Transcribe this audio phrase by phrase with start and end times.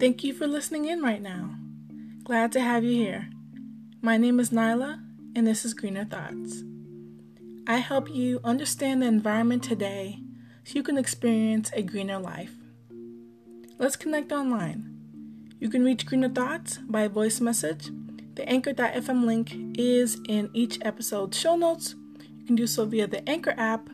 [0.00, 1.56] Thank you for listening in right now.
[2.24, 3.28] Glad to have you here.
[4.00, 4.98] My name is Nyla,
[5.36, 6.62] and this is Greener Thoughts.
[7.66, 10.20] I help you understand the environment today
[10.64, 12.54] so you can experience a greener life.
[13.78, 14.90] Let's connect online.
[15.58, 17.90] You can reach Greener Thoughts by voice message.
[18.36, 21.94] The anchor.fm link is in each episode's show notes.
[22.38, 23.90] You can do so via the Anchor app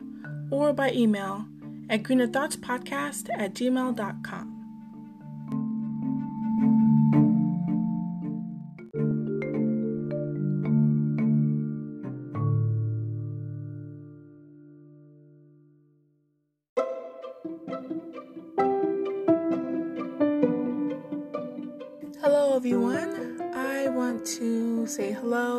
[0.51, 1.45] or by email
[1.89, 4.53] at greenerthoughtspodcast at gmail.com.
[22.21, 23.41] Hello, everyone.
[23.55, 25.56] I want to say hello,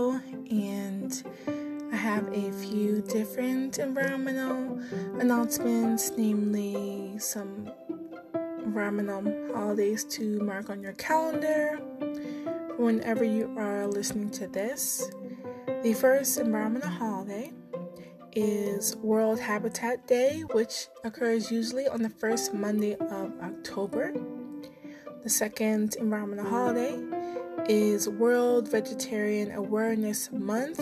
[3.08, 4.78] different environmental
[5.18, 7.70] announcements, namely some
[8.62, 9.22] environmental
[9.54, 11.76] holidays to mark on your calendar
[12.76, 15.10] whenever you are listening to this.
[15.82, 17.52] The first environmental holiday
[18.32, 24.12] is World Habitat Day, which occurs usually on the first Monday of October.
[25.22, 26.98] The second environmental holiday
[27.68, 30.80] is World Vegetarian Awareness Month,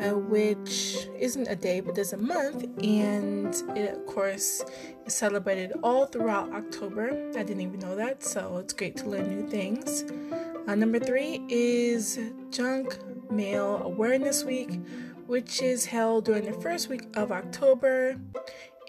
[0.00, 4.64] uh, which isn't a day but is a month, and it, of course,
[5.06, 7.30] is celebrated all throughout October.
[7.36, 10.04] I didn't even know that, so it's great to learn new things.
[10.66, 12.18] Uh, number three is
[12.50, 12.98] Junk
[13.30, 14.80] Mail Awareness Week,
[15.26, 18.16] which is held during the first week of October.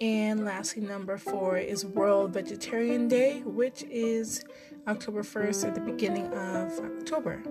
[0.01, 4.43] And lastly, number four is World Vegetarian Day, which is
[4.87, 7.41] October 1st at the beginning of October.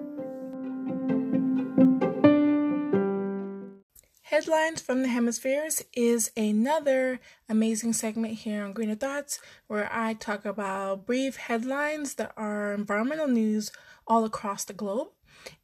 [4.33, 10.47] Headlines from the Hemispheres is another amazing segment here on Greener Thoughts where I talk
[10.47, 13.73] about brief headlines that are environmental news
[14.07, 15.09] all across the globe.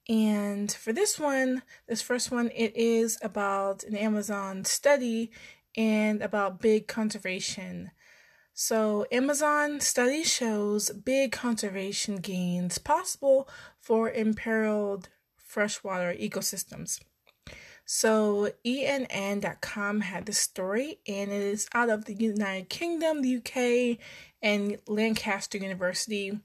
[0.06, 5.30] And for this one, this first one, it is about an Amazon study
[5.74, 7.92] and about big conservation.
[8.52, 13.48] So, Amazon study shows big conservation gains possible
[13.80, 15.08] for imperiled
[15.38, 17.00] freshwater ecosystems.
[17.90, 23.96] So, ENN.com had this story, and it is out of the United Kingdom, the UK,
[24.42, 26.38] and Lancaster University.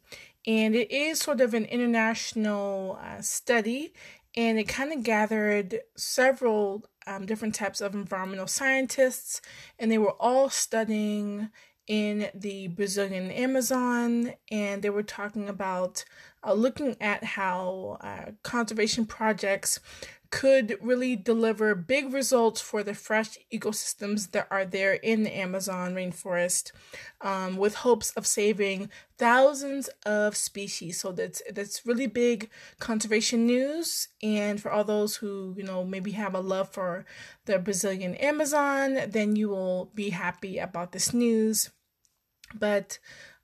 [0.47, 3.91] And it is sort of an international uh, study,
[4.37, 9.41] and it kind of gathered several um, different types of environmental scientists,
[9.77, 11.49] and they were all studying
[11.87, 16.05] in the Brazilian Amazon, and they were talking about
[16.41, 19.81] uh, looking at how uh, conservation projects
[20.33, 25.93] could really deliver big results for the fresh ecosystems that are there in the Amazon
[25.93, 26.71] rainforest,
[27.21, 28.89] um, with hopes of saving
[29.19, 30.99] thousands of species.
[30.99, 32.49] So that's that's really big
[32.79, 34.07] conservation news.
[34.23, 37.05] And for all those who you know maybe have a love for
[37.45, 41.69] the Brazilian Amazon, then you will be happy about this news.
[42.55, 42.97] But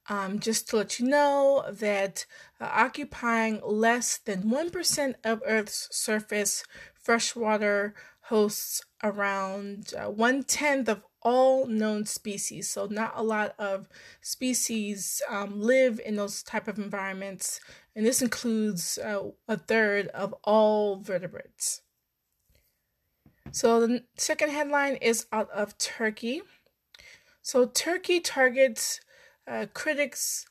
[0.10, 2.26] um, just to let you know that
[2.60, 7.94] uh, occupying less than 1% of Earth's surface, freshwater
[8.24, 12.70] hosts around uh, one tenth of all known species.
[12.70, 13.88] So not a lot of
[14.22, 17.60] species um, live in those type of environments,
[17.96, 21.82] and this includes uh, a third of all vertebrates.
[23.52, 26.42] So the second headline is out of Turkey.
[27.42, 29.00] So Turkey targets
[29.50, 30.46] uh, critics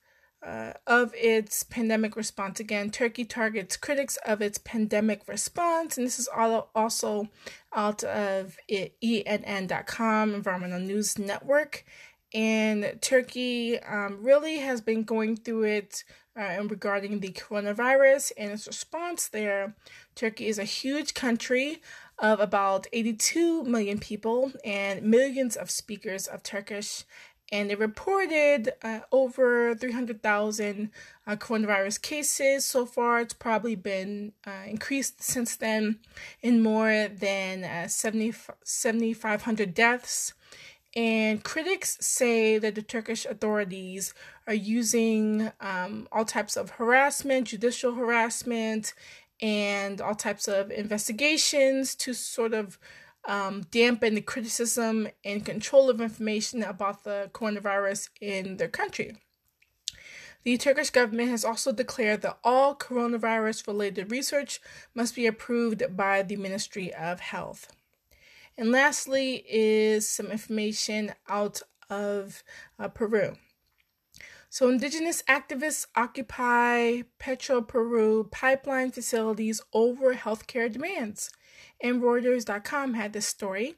[0.44, 2.60] uh, of its pandemic response.
[2.60, 7.28] Again, Turkey targets critics of its pandemic response, and this is all also
[7.75, 11.84] out of ENN.com, Environmental News Network.
[12.34, 16.04] And Turkey um, really has been going through it
[16.38, 19.75] uh, regarding the coronavirus and its response there.
[20.15, 21.80] Turkey is a huge country
[22.19, 27.04] of about 82 million people and millions of speakers of Turkish
[27.50, 30.91] and it reported uh, over 300,000
[31.27, 32.65] uh, coronavirus cases.
[32.65, 36.00] So far, it's probably been uh, increased since then
[36.42, 38.34] in more than uh, 70,
[38.65, 40.34] 7,500 deaths.
[40.95, 44.15] And critics say that the Turkish authorities
[44.47, 48.94] are using um, all types of harassment, judicial harassment,
[49.41, 52.78] and all types of investigations to sort of
[53.28, 59.16] um, dampen the criticism and control of information about the coronavirus in their country.
[60.45, 64.60] The Turkish government has also declared that all coronavirus related research
[64.95, 67.69] must be approved by the Ministry of Health.
[68.57, 71.60] And lastly, is some information out
[71.91, 72.42] of
[72.78, 73.36] uh, Peru.
[74.48, 81.30] So, indigenous activists occupy Petro Peru pipeline facilities over healthcare demands.
[81.80, 83.75] And Reuters.com had this story.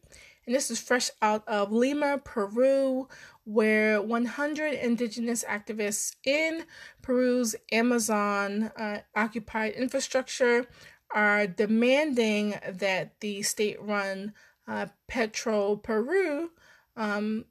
[0.47, 3.09] And this is fresh out of Lima, Peru,
[3.45, 6.65] where 100 indigenous activists in
[7.03, 10.67] Peru's Amazon uh, occupied infrastructure
[11.15, 14.33] are demanding that the state run
[14.67, 16.51] uh, Petro Peru
[16.97, 17.45] um,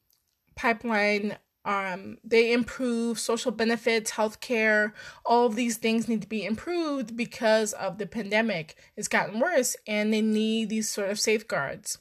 [0.56, 4.94] pipeline um, they improve social benefits, healthcare,
[5.26, 8.76] all of these things need to be improved because of the pandemic.
[8.96, 11.98] It's gotten worse and they need these sort of safeguards.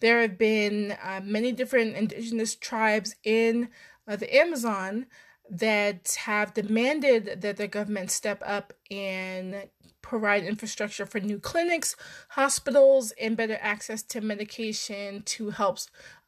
[0.00, 3.68] There have been uh, many different indigenous tribes in
[4.08, 5.06] uh, the Amazon
[5.50, 9.68] that have demanded that the government step up and
[10.02, 11.96] provide infrastructure for new clinics,
[12.30, 15.78] hospitals, and better access to medication to help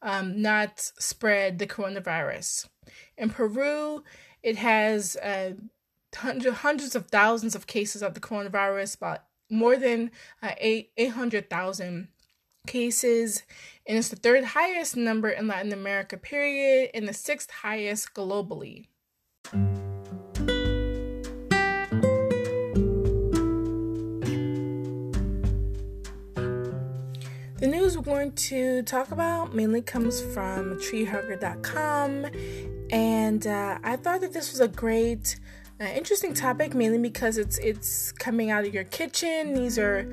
[0.02, 2.68] um, not spread the coronavirus.
[3.16, 4.02] In Peru,
[4.42, 5.52] it has uh,
[6.14, 10.10] hundreds of thousands of cases of the coronavirus, about more than
[10.42, 12.08] uh, 800,000
[12.66, 13.42] cases,
[13.86, 18.86] and it's the third highest number in Latin America, period, and the sixth highest globally.
[27.62, 32.26] The news we're going to talk about mainly comes from treehugger.com,
[32.90, 35.38] and uh, I thought that this was a great,
[35.80, 39.54] uh, interesting topic, mainly because it's it's coming out of your kitchen.
[39.54, 40.12] These are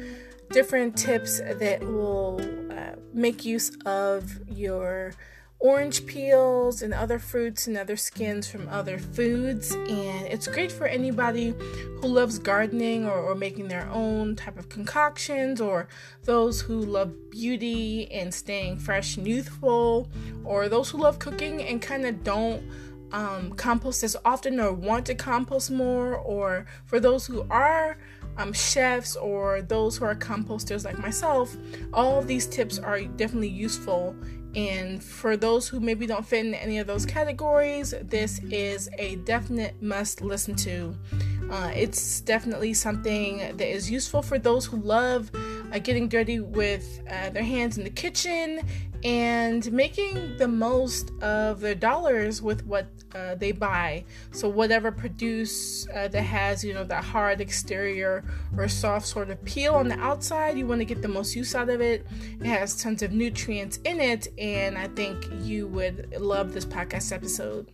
[0.52, 2.40] different tips that will
[2.72, 5.14] uh, make use of your
[5.60, 9.74] orange peels and other fruits and other skins from other foods.
[9.74, 11.54] And it's great for anybody
[12.02, 15.88] who loves gardening or, or making their own type of concoctions, or
[16.24, 20.10] those who love beauty and staying fresh and youthful,
[20.46, 22.64] or those who love cooking and kind of don't.
[23.12, 27.98] Um, compost as often or want to compost more, or for those who are
[28.38, 31.58] um, chefs or those who are composters like myself,
[31.92, 34.16] all of these tips are definitely useful
[34.56, 39.18] and for those who maybe don't fit in any of those categories, this is a
[39.18, 40.96] definite must listen to.
[41.52, 45.32] Uh, it's definitely something that is useful for those who love
[45.72, 48.62] uh, getting dirty with uh, their hands in the kitchen
[49.04, 54.04] and making the most of their dollars with what uh, they buy.
[54.32, 58.24] So whatever produce uh, that has you know that hard exterior
[58.58, 61.56] or soft sort of peel on the outside, you want to get the most use
[61.56, 62.06] out of it.
[62.40, 67.14] It has tons of nutrients in it, and I think you would love this podcast
[67.14, 67.72] episode.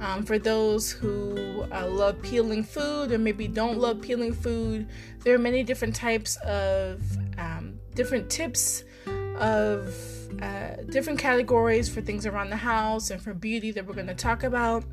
[0.00, 4.86] Um, for those who uh, love peeling food or maybe don't love peeling food,
[5.24, 7.02] there are many different types of
[7.38, 8.84] um, different tips
[9.38, 9.94] of
[10.42, 14.14] uh, different categories for things around the house and for beauty that we're going to
[14.14, 14.84] talk about.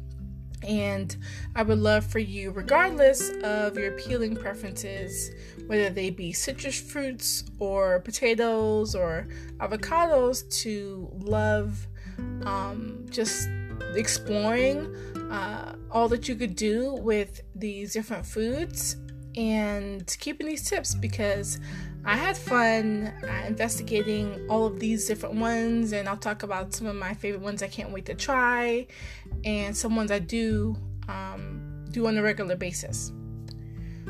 [0.68, 1.16] And
[1.56, 5.30] I would love for you, regardless of your peeling preferences,
[5.68, 9.28] whether they be citrus fruits or potatoes or
[9.58, 11.86] avocados, to love
[12.46, 13.48] um, just
[13.94, 14.96] exploring
[15.30, 18.96] uh, all that you could do with these different foods
[19.36, 21.60] and keeping these tips because
[22.06, 26.86] I had fun uh, investigating all of these different ones, and I'll talk about some
[26.86, 28.86] of my favorite ones I can't wait to try,
[29.44, 30.76] and some ones I do
[31.10, 33.12] um, do on a regular basis.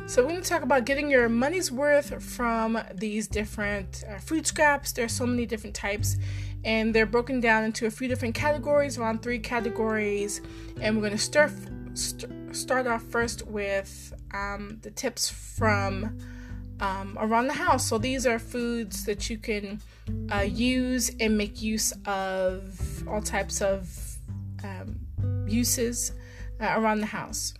[0.08, 4.46] So, we're going to talk about getting your money's worth from these different uh, food
[4.46, 4.92] scraps.
[4.92, 6.18] There are so many different types,
[6.64, 10.42] and they're broken down into a few different categories, around three categories.
[10.82, 11.52] And we're going to stir.
[11.94, 16.18] st- start off first with um, the tips from
[16.80, 17.88] um, around the house.
[17.88, 19.82] So these are foods that you can
[20.32, 24.18] uh, use and make use of all types of
[24.64, 25.00] um,
[25.48, 26.12] uses
[26.60, 27.54] uh, around the house.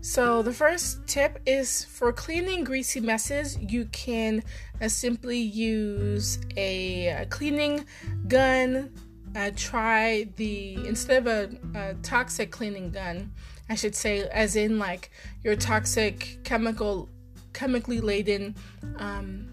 [0.00, 3.56] So the first tip is for cleaning greasy messes.
[3.60, 4.42] You can
[4.80, 7.84] uh, simply use a, a cleaning
[8.28, 8.92] gun.
[9.34, 13.32] Uh, try the instead of a, a toxic cleaning gun,
[13.72, 15.10] I should say, as in like
[15.42, 17.08] your toxic chemical
[17.54, 18.54] chemically laden
[18.98, 19.48] um,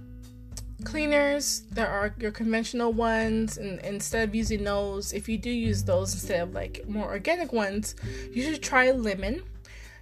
[0.83, 1.61] cleaners.
[1.71, 6.13] There are your conventional ones, and instead of using those, if you do use those
[6.13, 7.95] instead of like more organic ones,
[8.33, 9.41] you should try lemon.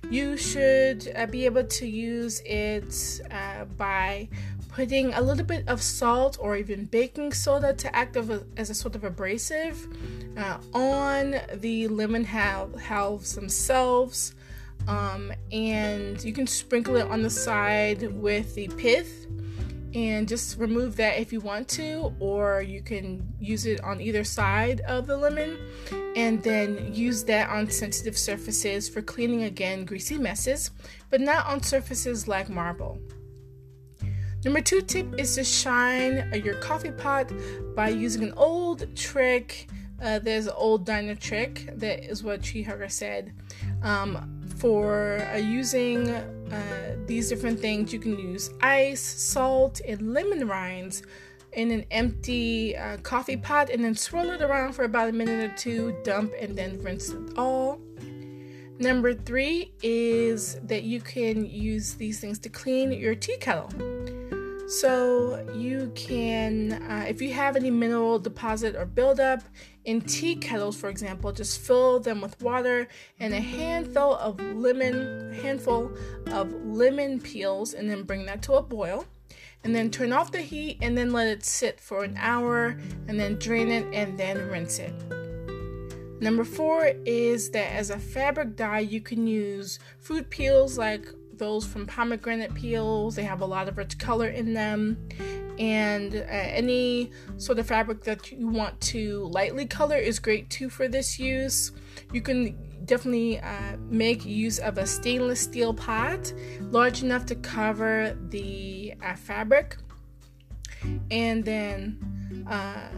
[0.09, 4.29] You should uh, be able to use it uh, by
[4.77, 8.15] putting a little bit of salt or even baking soda to act
[8.57, 9.87] as a sort of abrasive
[10.37, 14.35] uh, on the lemon halves themselves.
[14.87, 19.25] Um, and you can sprinkle it on the side with the pith
[19.95, 24.23] and just remove that if you want to, or you can use it on either
[24.23, 25.57] side of the lemon
[26.15, 30.69] and then use that on sensitive surfaces for cleaning again greasy messes,
[31.09, 32.99] but not on surfaces like marble.
[34.47, 37.29] Number two tip is to shine your coffee pot
[37.75, 39.67] by using an old trick.
[40.01, 43.33] Uh, there's an old diner trick that is what Hugger said.
[43.83, 50.47] Um, for uh, using uh, these different things, you can use ice, salt, and lemon
[50.47, 51.03] rinds
[51.51, 55.51] in an empty uh, coffee pot and then swirl it around for about a minute
[55.51, 57.81] or two, dump, and then rinse it all.
[58.79, 63.96] Number three is that you can use these things to clean your tea kettle.
[64.67, 69.43] So you can, uh, if you have any mineral deposit or buildup
[69.85, 75.33] in tea kettles, for example, just fill them with water and a handful of lemon,
[75.41, 75.91] handful
[76.33, 79.05] of lemon peels, and then bring that to a boil.
[79.63, 83.17] And then turn off the heat and then let it sit for an hour, and
[83.17, 84.93] then drain it and then rinse it.
[86.19, 91.07] Number four is that as a fabric dye, you can use fruit peels like
[91.37, 93.15] those from pomegranate peels.
[93.15, 95.09] They have a lot of rich color in them.
[95.59, 100.69] And uh, any sort of fabric that you want to lightly color is great too
[100.69, 101.71] for this use.
[102.13, 108.17] You can definitely uh, make use of a stainless steel pot large enough to cover
[108.29, 109.77] the uh, fabric.
[111.09, 112.89] And then uh,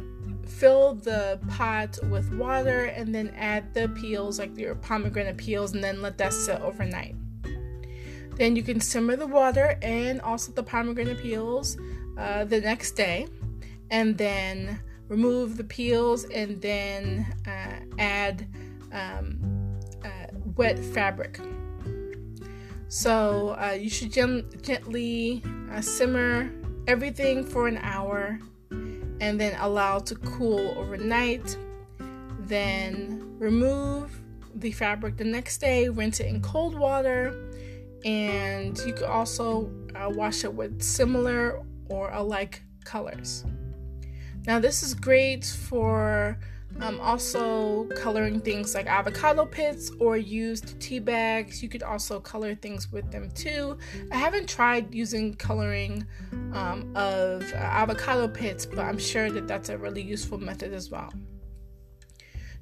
[0.46, 5.84] fill the pot with water and then add the peels, like your pomegranate peels, and
[5.84, 7.16] then let that sit overnight.
[8.40, 11.78] Then you can simmer the water and also the pomegranate peels
[12.18, 13.28] uh, the next day,
[13.92, 14.80] and then
[15.10, 18.48] remove the peels and then uh, add
[18.94, 21.38] um, uh, wet fabric.
[22.88, 25.44] So uh, you should gently
[25.74, 26.50] uh, simmer
[26.88, 28.40] everything for an hour
[28.72, 31.58] and then allow to cool overnight.
[32.40, 34.18] Then remove
[34.56, 37.49] the fabric the next day, rinse it in cold water
[38.06, 43.46] and you could also uh, wash it with similar or alike colors.
[44.46, 46.40] Now, this is great for
[46.80, 51.62] um, also coloring things like avocado pits or used tea bags.
[51.62, 53.78] You could also color things with them too.
[54.12, 56.06] I haven't tried using coloring
[56.54, 60.90] um, of uh, avocado pits, but I'm sure that that's a really useful method as
[60.90, 61.14] well.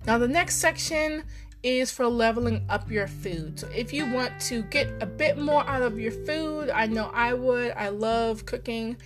[0.06, 1.24] Now, the next section
[1.64, 3.60] is for leveling up your food.
[3.60, 7.12] So if you want to get a bit more out of your food, I know
[7.14, 7.74] I would.
[7.74, 8.98] I love cooking.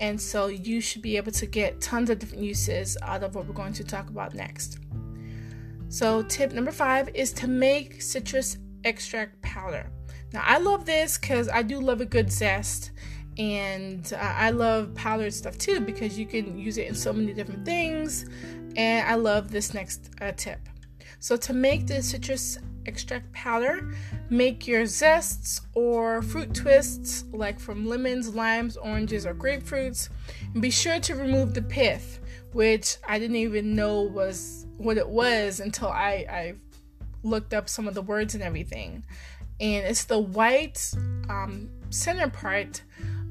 [0.00, 3.46] And so you should be able to get tons of different uses out of what
[3.46, 4.78] we're going to talk about next.
[5.90, 9.90] So, tip number five is to make citrus extract powder.
[10.32, 12.90] Now, I love this because I do love a good zest,
[13.38, 17.32] and uh, I love powdered stuff too because you can use it in so many
[17.32, 18.26] different things.
[18.76, 20.60] And I love this next uh, tip.
[21.20, 23.92] So to make the citrus extract powder,
[24.30, 30.08] make your zests or fruit twists like from lemons, limes, oranges, or grapefruits.
[30.52, 32.20] And be sure to remove the pith,
[32.52, 36.54] which I didn't even know was what it was until I, I
[37.22, 39.04] looked up some of the words and everything.
[39.60, 40.92] And it's the white
[41.28, 42.82] um, center part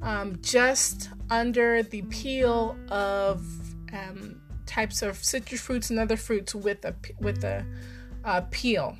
[0.01, 3.43] um, just under the peel of
[3.93, 7.65] um, types of citrus fruits and other fruits with a with a
[8.51, 8.95] peel.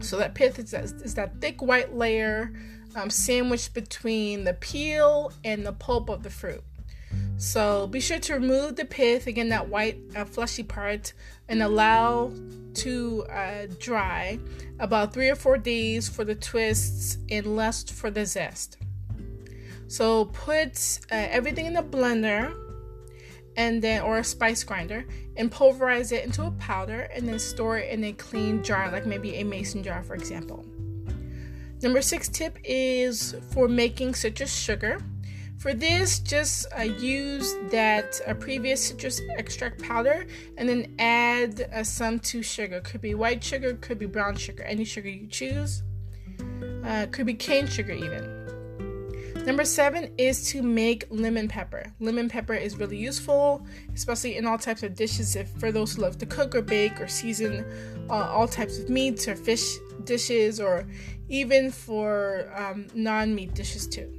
[0.00, 2.52] So that pith is that, is that thick white layer
[2.96, 6.64] um, sandwiched between the peel and the pulp of the fruit.
[7.36, 11.12] So be sure to remove the pith, again, that white uh, fleshy part,
[11.48, 12.32] and allow
[12.74, 14.38] to uh, dry
[14.80, 18.78] about three or four days for the twists and less for the zest.
[19.88, 22.54] So put uh, everything in a blender
[23.56, 25.04] and then or a spice grinder
[25.36, 29.06] and pulverize it into a powder and then store it in a clean jar like
[29.06, 30.64] maybe a mason jar for example.
[31.82, 34.98] Number six tip is for making citrus sugar.
[35.58, 40.26] For this just uh, use that uh, previous citrus extract powder
[40.58, 42.80] and then add uh, some to sugar.
[42.80, 45.82] Could be white sugar could be brown sugar any sugar you choose.
[46.84, 48.35] Uh, could be cane sugar even
[49.46, 51.92] Number seven is to make lemon pepper.
[52.00, 55.36] Lemon pepper is really useful, especially in all types of dishes.
[55.36, 57.64] If for those who love to cook or bake or season
[58.10, 60.84] uh, all types of meats or fish dishes, or
[61.28, 64.12] even for um, non-meat dishes too.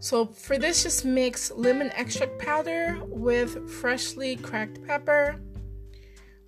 [0.00, 5.40] So for this, just mix lemon extract powder with freshly cracked pepper,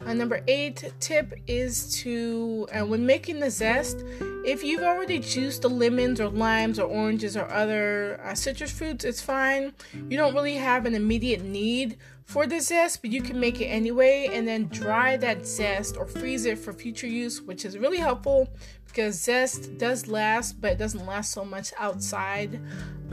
[0.05, 4.05] Uh, number eight tip is to, uh, when making the zest,
[4.45, 9.05] if you've already juiced the lemons or limes or oranges or other uh, citrus fruits,
[9.05, 9.73] it's fine.
[10.09, 13.67] You don't really have an immediate need for the zest, but you can make it
[13.67, 17.99] anyway and then dry that zest or freeze it for future use, which is really
[17.99, 18.49] helpful
[18.87, 22.61] because zest does last, but it doesn't last so much outside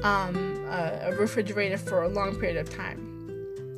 [0.03, 0.35] um,
[0.67, 3.12] a refrigerator for a long period of time.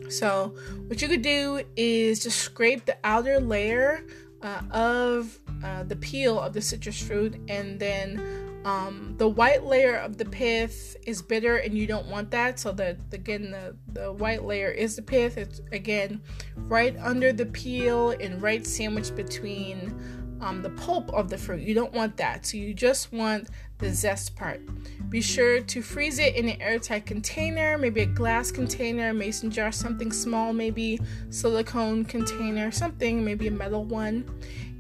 [0.10, 0.56] So,
[0.88, 4.06] what you could do is just scrape the outer layer
[4.42, 9.96] uh, of uh, the peel of the citrus fruit, and then um, the white layer
[9.96, 12.60] of the pith is bitter, and you don't want that.
[12.60, 15.38] So that again, the the white layer is the pith.
[15.38, 16.22] It's again
[16.58, 19.94] right under the peel and right sandwiched between
[20.42, 21.62] um, the pulp of the fruit.
[21.62, 22.46] You don't want that.
[22.46, 24.62] So you just want the zest part.
[25.10, 29.72] Be sure to freeze it in an airtight container, maybe a glass container, mason jar,
[29.72, 34.26] something small, maybe silicone container, something, maybe a metal one.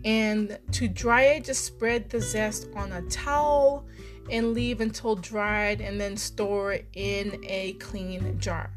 [0.03, 3.85] And to dry it, just spread the zest on a towel
[4.31, 8.71] and leave until dried and then store in a clean jar.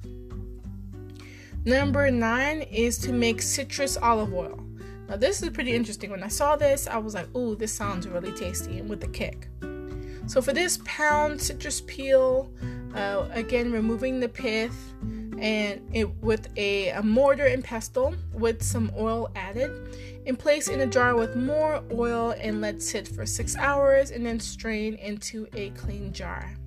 [1.64, 4.64] Number nine is to make citrus olive oil.
[5.08, 6.10] Now, this is pretty interesting.
[6.10, 9.08] When I saw this, I was like, ooh, this sounds really tasty and with a
[9.08, 9.48] kick.
[10.28, 12.52] So, for this pound citrus peel,
[12.94, 14.76] uh, again, removing the pith
[15.40, 19.70] and it with a, a mortar and pestle with some oil added
[20.26, 24.26] and place in a jar with more oil and let sit for six hours and
[24.26, 26.57] then strain into a clean jar.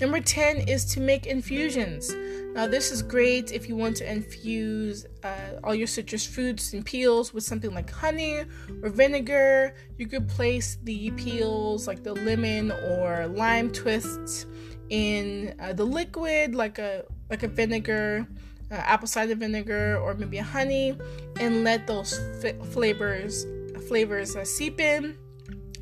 [0.00, 2.12] Number 10 is to make infusions.
[2.54, 6.84] Now, this is great if you want to infuse uh, all your citrus fruits and
[6.84, 8.42] peels with something like honey
[8.82, 9.74] or vinegar.
[9.98, 14.46] You could place the peels, like the lemon or lime twists,
[14.90, 18.26] in uh, the liquid, like a like a vinegar,
[18.70, 20.96] uh, apple cider vinegar, or maybe a honey,
[21.40, 23.46] and let those f- flavors
[23.88, 25.16] flavors uh, seep in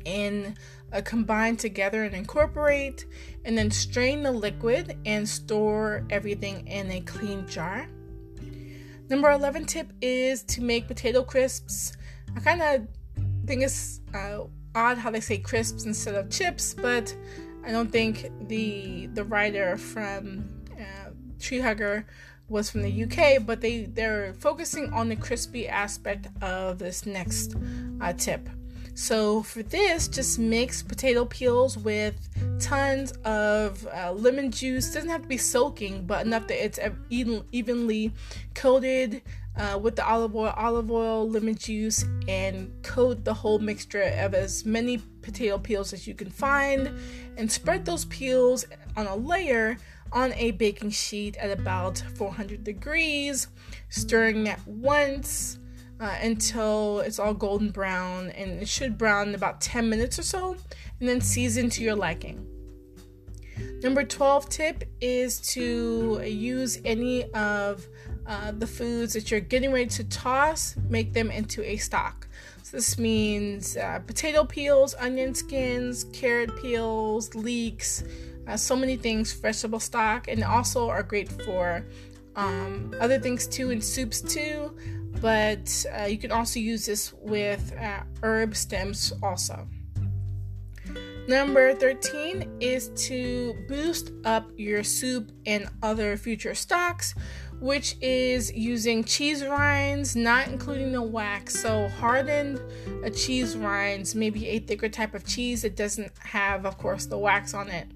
[0.05, 0.57] and
[0.91, 3.05] uh, combine together and incorporate,
[3.45, 7.87] and then strain the liquid and store everything in a clean jar.
[9.09, 11.93] Number 11 tip is to make potato crisps.
[12.35, 12.87] I kind of
[13.45, 14.45] think it's uh,
[14.75, 17.15] odd how they say crisps instead of chips, but
[17.65, 22.05] I don't think the the writer from uh, Tree Hugger
[22.49, 27.55] was from the UK, but they they're focusing on the crispy aspect of this next
[28.01, 28.49] uh, tip.
[28.95, 32.15] So for this, just mix potato peels with
[32.59, 34.93] tons of uh, lemon juice.
[34.93, 36.79] Doesn't have to be soaking, but enough that it's
[37.09, 38.11] even, evenly
[38.53, 39.23] coated
[39.55, 44.33] uh, with the olive oil, olive oil, lemon juice, and coat the whole mixture of
[44.33, 46.91] as many potato peels as you can find,
[47.37, 49.77] and spread those peels on a layer
[50.11, 53.47] on a baking sheet at about 400 degrees,
[53.89, 55.57] stirring that once
[56.03, 60.23] uh, until it's all golden brown and it should brown in about 10 minutes or
[60.23, 60.57] so
[60.99, 62.45] and then season to your liking.
[63.81, 67.87] Number 12 tip is to use any of
[68.27, 72.27] uh, the foods that you're getting ready to toss, make them into a stock.
[72.63, 78.03] So this means uh, potato peels, onion skins, carrot peels, leeks,
[78.45, 81.85] uh, so many things, vegetable stock, and also are great for
[82.35, 84.75] um, other things too, in soups too
[85.23, 89.65] but uh, you can also use this with uh, herb stems also.
[91.29, 97.15] Number 13 is to boost up your soup and other future stocks,
[97.61, 101.57] which is using cheese rinds, not including the wax.
[101.57, 102.59] So, hardened
[103.05, 107.17] uh, cheese rinds, maybe a thicker type of cheese that doesn't have, of course, the
[107.17, 107.87] wax on it.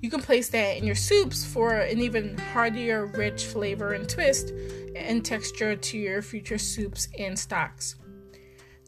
[0.00, 4.52] You can place that in your soups for an even heartier, rich flavor and twist
[4.96, 7.96] and texture to your future soups and stocks.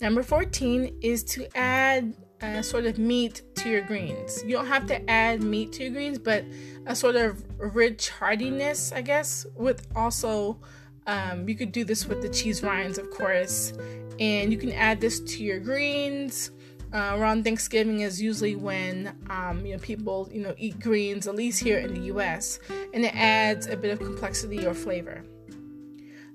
[0.00, 4.42] Number 14 is to add a sort of meat to your greens.
[4.44, 6.44] You don't have to add meat to your greens, but
[6.86, 10.60] a sort of rich heartiness, I guess, with also
[11.06, 13.72] um, you could do this with the cheese rinds, of course,
[14.20, 16.52] and you can add this to your greens.
[16.92, 21.34] Uh, around Thanksgiving is usually when um, you know people you know eat greens, at
[21.34, 22.60] least here in the U.S.,
[22.94, 25.24] and it adds a bit of complexity or flavor.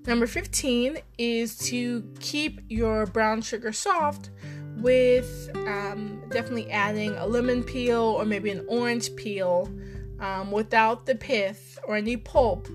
[0.05, 4.31] Number 15 is to keep your brown sugar soft
[4.77, 9.71] with um, definitely adding a lemon peel or maybe an orange peel
[10.19, 12.67] um, without the pith or any pulp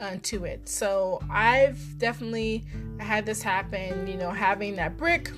[0.00, 0.68] uh, to it.
[0.68, 2.64] So I've definitely
[3.00, 5.30] had this happen, you know, having that brick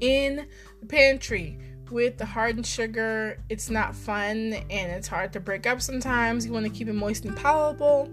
[0.00, 0.46] in
[0.80, 1.58] the pantry
[1.90, 6.46] with the hardened sugar, it's not fun and it's hard to break up sometimes.
[6.46, 8.10] You want to keep it moist and palatable.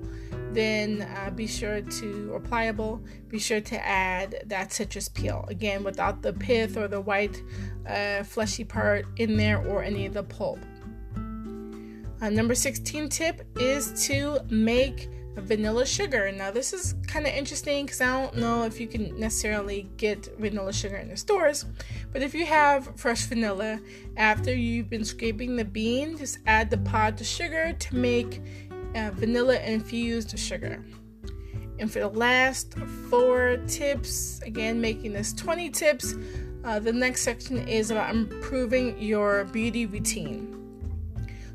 [0.54, 5.46] Then uh, be sure to, or pliable, be sure to add that citrus peel.
[5.48, 7.42] Again, without the pith or the white
[7.88, 10.60] uh, fleshy part in there or any of the pulp.
[12.22, 16.32] Uh, number 16 tip is to make vanilla sugar.
[16.32, 20.28] Now, this is kind of interesting because I don't know if you can necessarily get
[20.38, 21.66] vanilla sugar in the stores,
[22.12, 23.80] but if you have fresh vanilla,
[24.18, 28.42] after you've been scraping the bean, just add the pod to sugar to make
[28.96, 30.84] uh, vanilla infused sugar.
[31.80, 32.76] And for the last
[33.10, 36.16] four tips, again, making this 20 tips,
[36.64, 40.58] uh, the next section is about improving your beauty routine.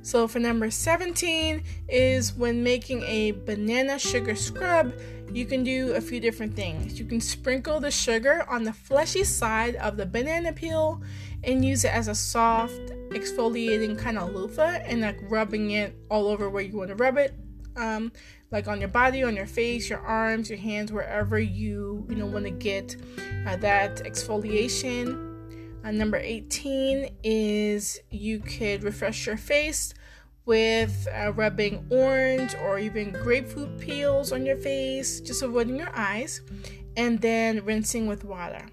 [0.03, 4.93] So for number 17 is when making a banana sugar scrub,
[5.33, 6.99] you can do a few different things.
[6.99, 11.03] You can sprinkle the sugar on the fleshy side of the banana peel
[11.47, 16.27] and use it as a soft exfoliating kind of loofah and like rubbing it all
[16.27, 17.35] over where you want to rub it.
[17.77, 18.13] Um,
[18.51, 22.27] like on your body, on your face, your arms, your hands, wherever you you know
[22.27, 22.97] want to get
[23.47, 25.25] uh, that exfoliation.
[25.85, 29.95] Uh, number 18 is you could refresh your face
[30.47, 36.41] with uh, rubbing orange or even grapefruit peels on your face, just avoiding your eyes,
[36.97, 38.67] and then rinsing with water.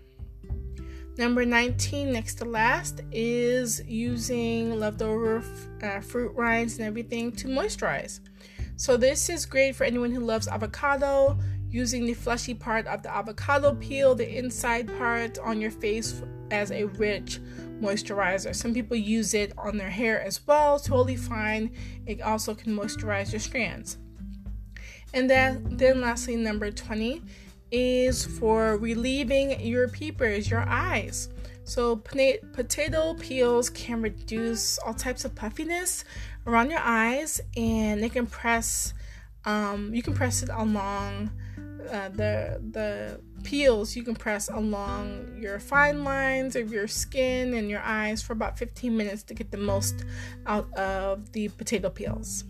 [1.18, 7.48] Number 19, next to last, is using leftover f- uh, fruit rinds and everything to
[7.48, 8.20] moisturize.
[8.78, 11.38] So, this is great for anyone who loves avocado,
[11.70, 16.72] using the fleshy part of the avocado peel, the inside part on your face as
[16.72, 17.40] a rich
[17.80, 18.56] moisturizer.
[18.56, 21.72] Some people use it on their hair as well, totally fine.
[22.08, 23.98] It also can moisturize your strands.
[25.14, 27.22] And then, then lastly, number 20
[27.74, 31.28] is for relieving your peepers, your eyes.
[31.66, 36.06] So, potato peels can reduce all types of puffiness
[36.46, 38.94] around your eyes, and they can press.
[39.46, 41.32] Um, you can press it along
[41.92, 47.70] uh, the the peels you can press along your fine lines of your skin and
[47.70, 50.06] your eyes for about 15 minutes to get the most
[50.46, 52.46] out of the potato peels.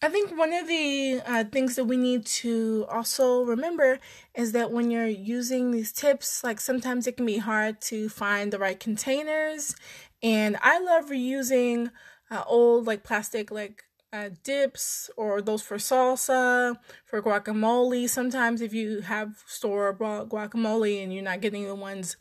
[0.00, 3.98] I think one of the uh, things that we need to also remember
[4.32, 8.52] is that when you're using these tips, like sometimes it can be hard to find
[8.52, 9.74] the right containers.
[10.22, 11.90] And I love reusing
[12.30, 18.08] uh, old, like plastic, like uh, dips or those for salsa, for guacamole.
[18.08, 22.16] Sometimes, if you have store bought guacamole and you're not getting the ones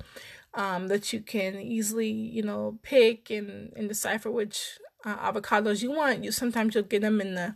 [0.56, 5.92] um, that you can easily, you know, pick and, and decipher which uh, avocados you
[5.92, 7.56] want, you sometimes you'll get them in the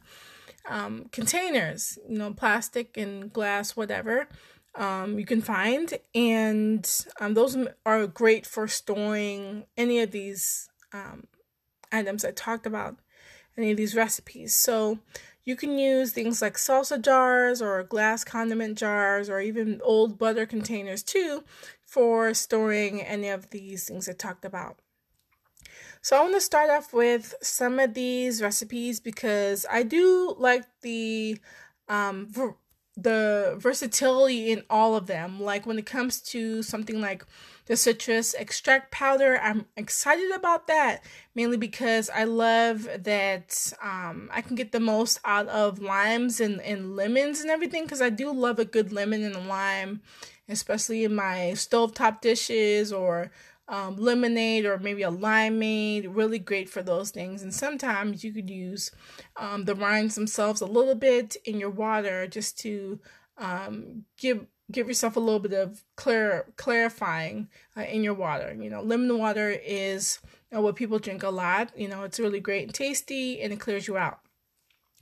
[0.70, 4.28] um, containers, you know, plastic and glass, whatever.
[4.76, 11.28] Um, you can find, and um, those are great for storing any of these um,
[11.92, 12.96] items I talked about
[13.58, 14.56] any of these recipes.
[14.56, 15.00] So
[15.44, 20.46] you can use things like salsa jars or glass condiment jars or even old butter
[20.46, 21.44] containers too
[21.86, 24.80] for storing any of these things I talked about.
[26.02, 30.64] So I want to start off with some of these recipes because I do like
[30.82, 31.38] the
[31.88, 32.56] um ver-
[32.98, 35.40] the versatility in all of them.
[35.40, 37.26] Like when it comes to something like
[37.72, 39.40] the citrus extract powder.
[39.42, 45.20] I'm excited about that mainly because I love that um, I can get the most
[45.24, 49.24] out of limes and, and lemons and everything because I do love a good lemon
[49.24, 50.02] and a lime,
[50.50, 53.32] especially in my stovetop dishes or
[53.68, 56.08] um, lemonade or maybe a limeade.
[56.10, 57.42] Really great for those things.
[57.42, 58.92] And sometimes you could use
[59.38, 63.00] um, the rinds themselves a little bit in your water just to
[63.38, 68.56] um, give give yourself a little bit of clear clarifying uh, in your water.
[68.60, 70.20] You know, lemon water is
[70.52, 71.72] you know, what people drink a lot.
[71.78, 74.20] You know, it's really great and tasty, and it clears you out.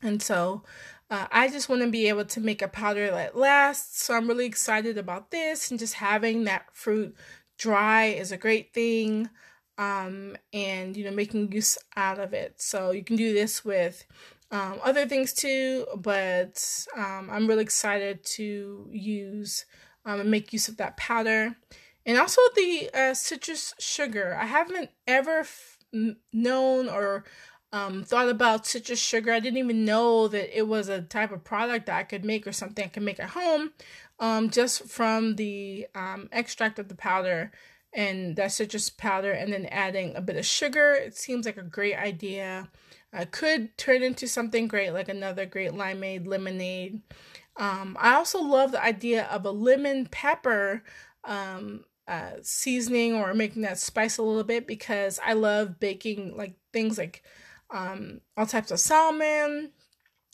[0.02, 0.63] And so,
[1.10, 4.04] uh, I just want to be able to make a powder that lasts.
[4.04, 7.15] So I'm really excited about this, and just having that fruit
[7.60, 9.30] dry is a great thing.
[9.78, 12.56] Um, and you know, making use out of it.
[12.62, 14.06] So you can do this with
[14.52, 19.65] um, other things too, but um, I'm really excited to use
[20.06, 21.56] um, and make use of that powder.
[22.06, 24.36] And also the uh, citrus sugar.
[24.39, 25.78] I haven't ever f-
[26.34, 27.26] known or
[27.72, 29.32] um, thought about citrus sugar.
[29.32, 32.48] I didn't even know that it was a type of product that I could make
[32.48, 33.72] or something I can make at home
[34.19, 37.51] um, just from the um, extract of the powder
[37.93, 40.93] and that citrus powder and then adding a bit of sugar.
[40.93, 42.69] It seems like a great idea
[43.13, 47.01] uh, could turn into something great, like another great limeade, lemonade.
[47.58, 50.84] Um, I also love the idea of a lemon pepper
[51.23, 56.55] um, uh, seasoning or making that spice a little bit because I love baking like
[56.71, 57.23] things like
[57.71, 59.71] um, all types of salmon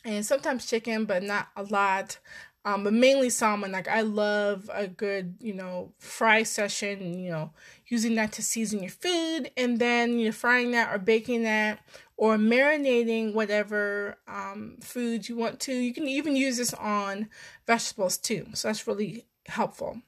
[0.04, 2.20] and sometimes chicken, but not a lot.
[2.66, 3.72] Um, but mainly salmon.
[3.72, 7.20] Like I love a good, you know, fry session.
[7.20, 7.52] You know,
[7.88, 11.80] using that to season your food, and then you know, frying that or baking that
[12.18, 15.74] or marinating whatever um, foods you want to.
[15.74, 17.30] You can even use this on
[17.68, 18.48] vegetables too.
[18.54, 20.02] So that's really helpful.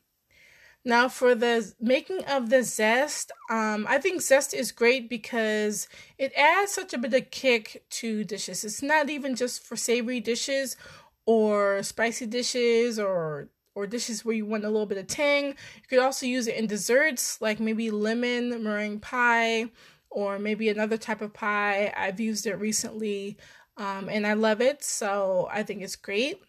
[0.86, 6.32] Now for the making of the zest, um, I think zest is great because it
[6.34, 8.64] adds such a bit of kick to dishes.
[8.64, 10.78] It's not even just for savory dishes
[11.28, 15.50] or spicy dishes or or dishes where you want a little bit of tang.
[15.50, 19.70] You could also use it in desserts like maybe lemon meringue pie
[20.10, 21.94] or maybe another type of pie.
[21.96, 23.38] I've used it recently
[23.78, 26.42] um, and I love it, so I think it's great.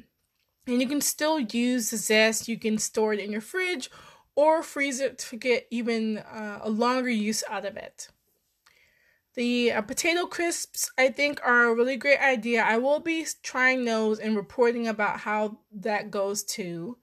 [0.67, 2.49] And you can still use the zest.
[2.49, 3.91] You can store it in your fridge
[4.35, 8.09] or freeze it to get even uh, a longer use out of it.
[9.39, 12.65] The uh, potato crisps, I think, are a really great idea.
[12.65, 16.99] I will be trying those and reporting about how that goes too.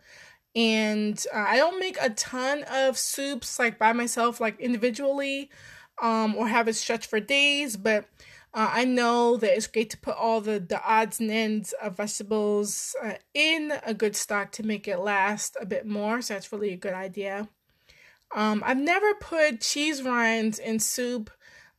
[0.54, 5.50] And uh, I don't make a ton of soups like by myself, like individually,
[6.02, 8.10] um, or have it stretch for days, but
[8.54, 11.95] uh, I know that it's great to put all the, the odds and ends of
[11.95, 16.21] vegetables uh, in a good stock to make it last a bit more.
[16.21, 17.48] So that's really a good idea.
[18.36, 21.32] Um, I've never put cheese rinds in soup,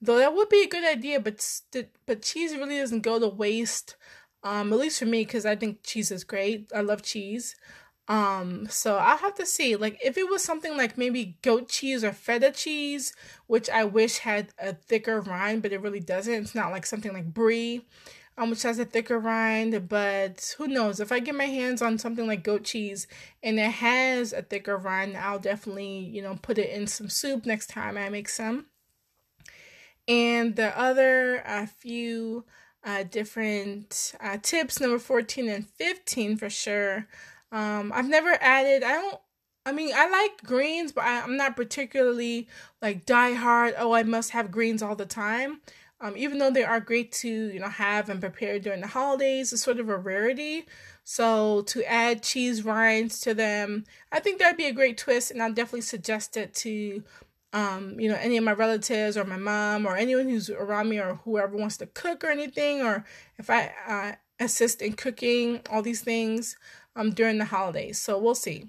[0.07, 1.21] though that would be a good idea.
[1.21, 3.97] But st- but cheese really doesn't go to waste.
[4.43, 6.71] Um, at least for me, because I think cheese is great.
[6.75, 7.57] I love cheese.
[8.09, 9.77] Um, so I'll have to see.
[9.77, 13.13] Like if it was something like maybe goat cheese or feta cheese,
[13.47, 16.33] which I wish had a thicker rind, but it really doesn't.
[16.33, 17.85] It's not like something like brie,
[18.39, 21.01] um, which has a thicker rind, but who knows?
[21.01, 23.07] If I get my hands on something like goat cheese
[23.43, 27.47] and it has a thicker rind, I'll definitely, you know, put it in some soup
[27.47, 28.67] next time I make some.
[30.09, 32.45] And the other uh, few
[32.85, 37.07] uh, different uh, tips, number 14 and 15 for sure
[37.53, 38.83] um, I've never added.
[38.83, 39.21] I don't.
[39.65, 42.49] I mean, I like greens, but I, am not particularly
[42.81, 43.75] like die hard.
[43.79, 45.61] Oh, I must have greens all the time.
[46.01, 49.53] Um, even though they are great to you know have and prepare during the holidays,
[49.53, 50.67] it's sort of a rarity.
[51.05, 55.43] So to add cheese rinds to them, I think that'd be a great twist, and
[55.43, 57.03] I'll definitely suggest it to
[57.57, 60.99] um, you know, any of my relatives or my mom or anyone who's around me
[60.99, 63.03] or whoever wants to cook or anything, or
[63.39, 64.13] if I uh,
[64.45, 66.59] assist in cooking all these things
[66.95, 67.99] um, during the holidays.
[67.99, 68.67] So we'll see.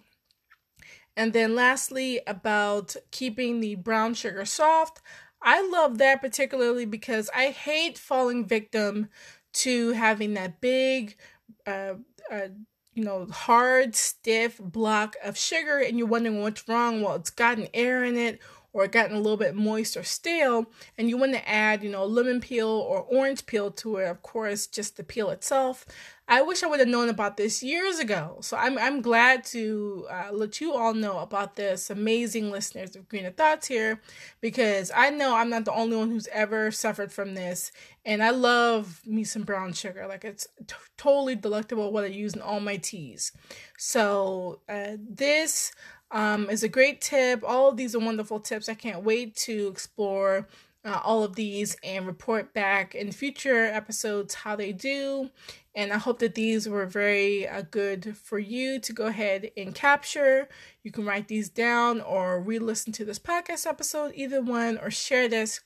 [1.17, 5.01] And then lastly, about keeping the brown sugar soft.
[5.41, 9.09] I love that particularly because I hate falling victim
[9.53, 11.17] to having that big,
[11.65, 11.95] uh,
[12.31, 12.47] uh,
[12.93, 17.01] you know, hard, stiff block of sugar, and you're wondering what's wrong.
[17.01, 18.39] Well, it's got an air in it,
[18.73, 22.05] or gotten a little bit moist or stale, and you want to add, you know,
[22.05, 25.85] lemon peel or orange peel to it, of course, just the peel itself.
[26.29, 28.39] I wish I would have known about this years ago.
[28.41, 33.07] So I'm I'm glad to uh, let you all know about this amazing listeners of
[33.07, 34.01] Greener Thoughts here,
[34.41, 37.71] because I know I'm not the only one who's ever suffered from this,
[38.05, 40.05] and I love me some brown sugar.
[40.05, 43.31] Like it's t- totally delectable what I use in all my teas.
[43.77, 45.71] So uh, this
[46.11, 47.43] um, is a great tip.
[47.45, 48.69] All of these are wonderful tips.
[48.69, 50.47] I can't wait to explore
[50.85, 55.29] uh, all of these and report back in future episodes how they do.
[55.75, 59.75] And I hope that these were very uh, good for you to go ahead and
[59.75, 60.47] capture.
[60.83, 64.89] You can write these down or re listen to this podcast episode, either one, or
[64.89, 65.61] share this,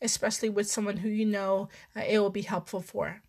[0.00, 3.22] especially with someone who you know uh, it will be helpful for.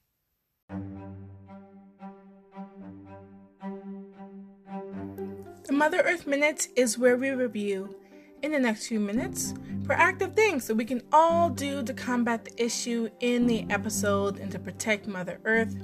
[5.71, 7.93] Mother Earth Minutes is where we review,
[8.41, 9.53] in the next few minutes,
[9.83, 14.49] proactive things that we can all do to combat the issue in the episode and
[14.51, 15.75] to protect Mother Earth.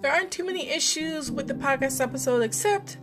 [0.00, 2.96] There aren't too many issues with the podcast episode except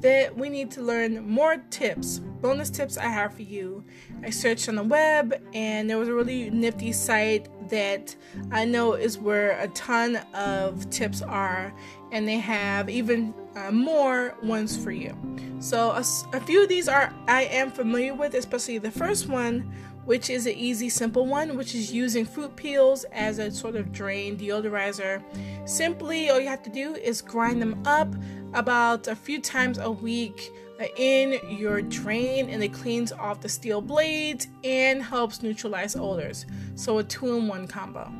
[0.00, 3.84] that we need to learn more tips, bonus tips I have for you.
[4.22, 8.14] I searched on the web and there was a really nifty site that
[8.50, 11.72] I know is where a ton of tips are,
[12.12, 15.16] and they have even uh, more ones for you.
[15.58, 19.72] So a, a few of these are I am familiar with, especially the first one,
[20.04, 23.92] which is an easy, simple one, which is using fruit peels as a sort of
[23.92, 25.22] drain deodorizer.
[25.68, 28.14] Simply, all you have to do is grind them up
[28.54, 33.48] about a few times a week uh, in your drain and it cleans off the
[33.48, 36.44] steel blades and helps neutralize odors.
[36.74, 38.12] So, a two in one combo.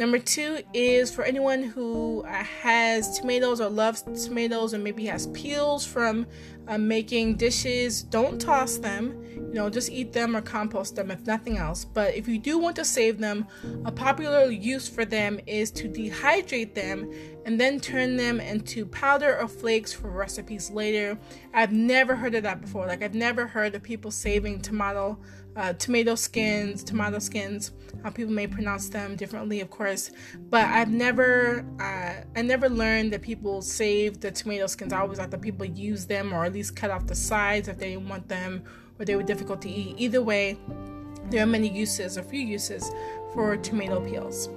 [0.00, 5.26] Number two is for anyone who uh, has tomatoes or loves tomatoes or maybe has
[5.26, 6.26] peels from
[6.68, 9.22] uh, making dishes, don't toss them.
[9.34, 11.84] You know, just eat them or compost them if nothing else.
[11.84, 13.46] But if you do want to save them,
[13.84, 17.12] a popular use for them is to dehydrate them
[17.44, 21.18] and then turn them into powder or flakes for recipes later.
[21.52, 22.86] I've never heard of that before.
[22.86, 25.18] Like, I've never heard of people saving tomato
[25.56, 27.72] uh, tomato skins, tomato skins.
[28.02, 30.10] How people may pronounce them differently, of course.
[30.48, 34.92] But I've never, uh, I never learned that people save the tomato skins.
[34.92, 37.78] I always thought that people use them or at least cut off the sides if
[37.78, 38.62] they didn't want them
[38.98, 39.96] or they were difficult to eat.
[39.98, 40.58] Either way,
[41.30, 42.90] there are many uses, a few uses
[43.34, 44.48] for tomato peels.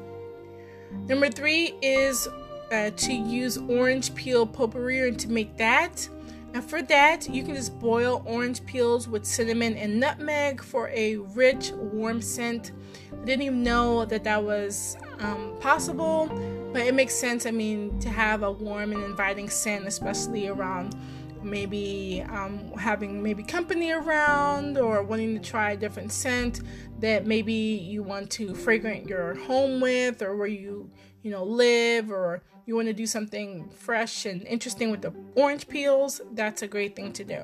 [1.07, 2.27] Number three is
[2.71, 6.07] uh, to use orange peel potpourri and to make that.
[6.53, 11.17] And for that, you can just boil orange peels with cinnamon and nutmeg for a
[11.17, 12.71] rich, warm scent.
[13.11, 16.27] I didn't even know that that was um, possible,
[16.71, 17.47] but it makes sense.
[17.47, 20.95] I mean, to have a warm and inviting scent, especially around
[21.41, 26.61] maybe um, having maybe company around or wanting to try a different scent
[26.99, 30.89] that maybe you want to fragrant your home with or where you
[31.23, 35.67] you know live or you want to do something fresh and interesting with the orange
[35.67, 37.43] peels, that's a great thing to do.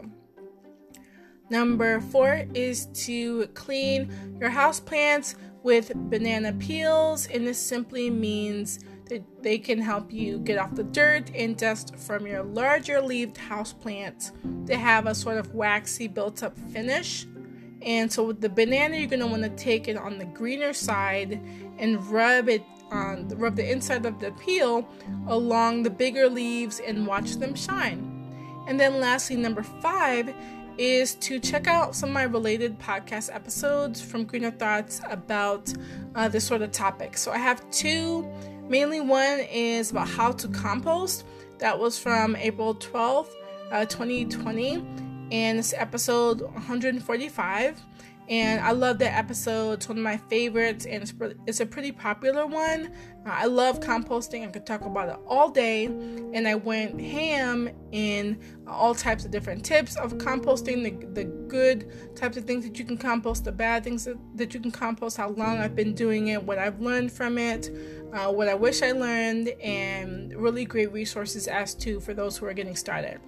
[1.49, 8.79] Number four is to clean your house plants with banana peels, and this simply means
[9.09, 13.37] that they can help you get off the dirt and dust from your larger leaved
[13.37, 14.31] house plants
[14.65, 17.25] that have a sort of waxy built up finish.
[17.81, 20.73] And so with the banana, you're going to want to take it on the greener
[20.73, 21.41] side
[21.79, 24.88] and rub it rub the inside of the peel
[25.28, 28.15] along the bigger leaves and watch them shine.
[28.67, 30.34] And then lastly, number five
[30.78, 35.73] is to check out some of my related podcast episodes from Greener Thoughts about
[36.15, 37.17] uh, this sort of topic.
[37.17, 38.25] So I have two.
[38.69, 41.25] Mainly, one is about how to compost.
[41.58, 43.28] That was from April 12th,
[43.71, 44.75] uh, 2020,
[45.32, 47.82] and it's episode 145
[48.29, 49.73] and I love that episode.
[49.73, 51.13] It's one of my favorites, and it's,
[51.47, 52.91] it's a pretty popular one.
[53.25, 54.47] Uh, I love composting.
[54.47, 59.31] I could talk about it all day, and I went ham in all types of
[59.31, 63.51] different tips of composting the, the good types of things that you can compost, the
[63.51, 66.79] bad things that, that you can compost, how long I've been doing it, what I've
[66.79, 67.71] learned from it,
[68.13, 72.45] uh, what I wish I learned, and really great resources as to for those who
[72.45, 73.19] are getting started.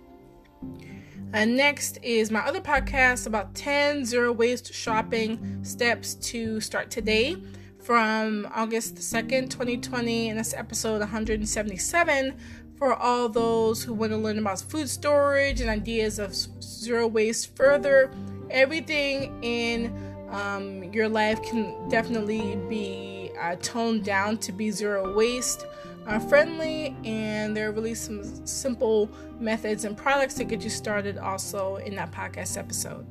[1.34, 7.38] And next is my other podcast about 10 zero waste shopping steps to start today
[7.82, 10.30] from August 2nd, 2020.
[10.30, 12.38] And that's episode 177
[12.78, 17.56] for all those who want to learn about food storage and ideas of zero waste
[17.56, 18.12] further.
[18.50, 19.94] Everything in
[20.32, 25.66] um, your life can definitely be uh, toned down to be zero waste
[26.08, 29.10] uh, friendly, and there are really some simple
[29.40, 33.06] methods and products to get you started also in that podcast episode.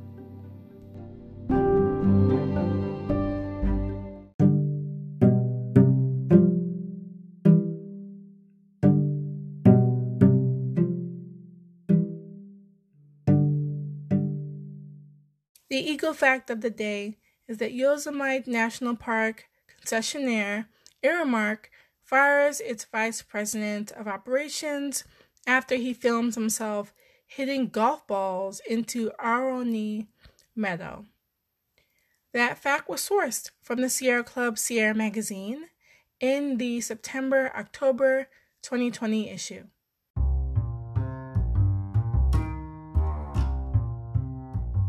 [15.70, 19.48] The eco fact of the day is that Yosemite National Park
[19.80, 20.66] concessionaire
[21.04, 21.66] Aramark
[22.10, 25.04] fires its vice president of operations
[25.46, 26.92] after he films himself
[27.24, 30.08] hitting golf balls into Ahwahnee
[30.56, 31.04] Meadow.
[32.34, 35.66] That fact was sourced from the Sierra Club Sierra magazine
[36.18, 38.26] in the September October
[38.62, 39.62] 2020 issue.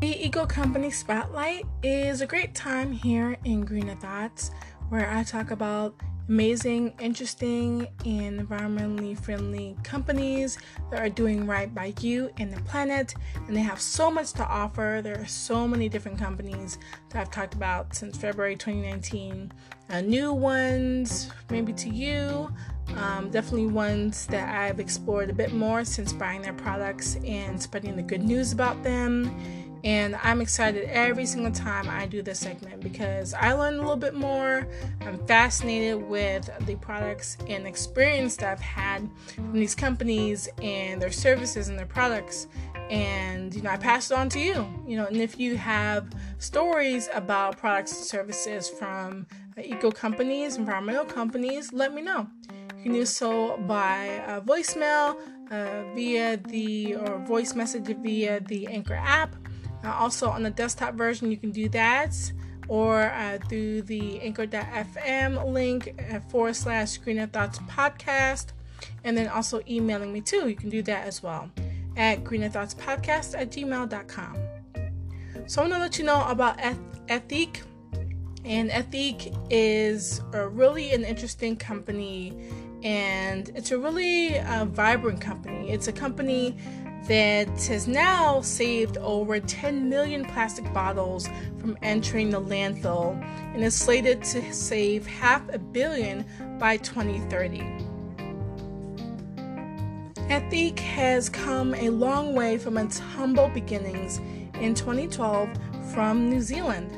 [0.01, 4.49] The Eco Company Spotlight is a great time here in Greener Thoughts
[4.89, 5.93] where I talk about
[6.27, 10.57] amazing, interesting, and environmentally friendly companies
[10.89, 13.13] that are doing right by you and the planet.
[13.47, 15.01] And they have so much to offer.
[15.03, 16.77] There are so many different companies
[17.09, 19.51] that I've talked about since February 2019.
[19.89, 22.49] Uh, new ones, maybe to you.
[22.97, 27.95] Um, definitely ones that I've explored a bit more since buying their products and spreading
[27.95, 29.33] the good news about them
[29.83, 33.95] and I'm excited every single time I do this segment because I learn a little
[33.95, 34.67] bit more.
[35.01, 41.11] I'm fascinated with the products and experience that I've had from these companies and their
[41.11, 42.47] services and their products.
[42.91, 44.67] And you know, I pass it on to you.
[44.85, 49.25] You know, and if you have stories about products and services from
[49.57, 52.27] uh, eco companies, environmental companies, let me know.
[52.77, 55.15] You can do so by uh, voicemail,
[55.51, 59.35] uh, via the or voice message via the Anchor app
[59.83, 62.15] uh, also, on the desktop version, you can do that,
[62.67, 68.47] or uh, through the anchor.fm link uh, forward slash Greener Thoughts podcast.
[69.03, 70.47] And then also emailing me too.
[70.47, 71.49] You can do that as well
[71.97, 74.37] at greener thoughts podcast at gmail.com.
[75.47, 76.57] So I want to let you know about
[77.07, 77.61] Ethique.
[78.43, 82.33] And Ethique is a really an interesting company
[82.83, 85.69] and it's a really uh, vibrant company.
[85.69, 86.57] It's a company
[87.07, 91.27] that has now saved over 10 million plastic bottles
[91.57, 93.19] from entering the landfill
[93.53, 96.25] and is slated to save half a billion
[96.59, 97.59] by 2030.
[100.29, 104.19] Ethique has come a long way from its humble beginnings
[104.61, 105.49] in 2012
[105.93, 106.97] from New Zealand.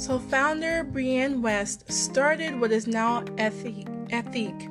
[0.00, 4.70] So, founder Brianne West started what is now Ethique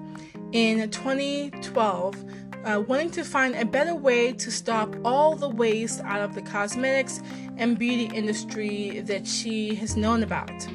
[0.54, 2.24] in 2012,
[2.66, 6.41] uh, wanting to find a better way to stop all the waste out of the
[6.41, 7.22] cosmetics
[7.58, 10.68] and beauty industry that she has known about.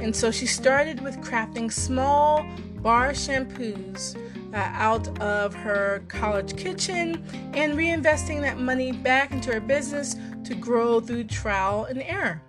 [0.00, 2.44] And so she started with crafting small
[2.82, 4.16] bar shampoos
[4.52, 7.24] uh, out of her college kitchen
[7.54, 12.40] and reinvesting that money back into her business to grow through trial and error.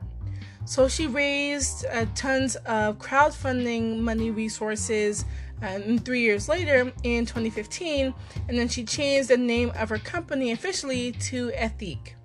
[0.65, 5.25] So she raised uh, tons of crowdfunding money resources
[5.61, 8.13] and three years later in 2015
[8.47, 12.15] and then she changed the name of her company officially to ethique.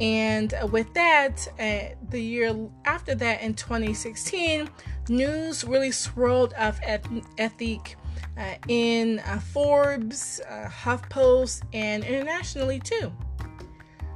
[0.00, 2.54] And with that uh, the year
[2.84, 4.68] after that in 2016
[5.08, 7.96] news really swirled of ethique
[8.36, 13.12] uh, in uh, forbes uh, huffpost and internationally too.